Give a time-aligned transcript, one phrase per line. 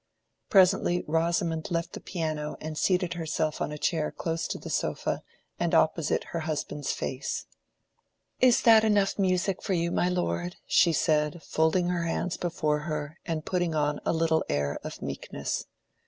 [0.49, 5.21] Presently Rosamond left the piano and seated herself on a chair close to the sofa
[5.59, 7.45] and opposite her husband's face.
[8.39, 13.19] "Is that enough music for you, my lord?" she said, folding her hands before her
[13.27, 15.65] and putting on a little air of meekness.